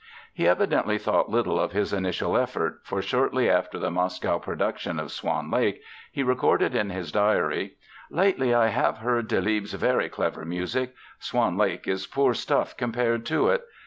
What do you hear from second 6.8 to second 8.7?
his diary: "Lately I